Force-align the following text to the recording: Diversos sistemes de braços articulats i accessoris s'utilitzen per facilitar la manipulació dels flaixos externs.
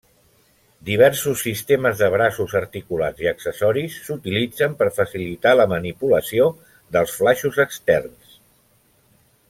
Diversos 0.85 1.43
sistemes 1.47 1.99
de 1.99 2.07
braços 2.15 2.55
articulats 2.61 3.21
i 3.25 3.29
accessoris 3.33 3.99
s'utilitzen 4.07 4.73
per 4.81 4.89
facilitar 4.97 5.53
la 5.61 5.69
manipulació 5.75 6.49
dels 6.97 7.17
flaixos 7.21 7.63
externs. 7.69 8.43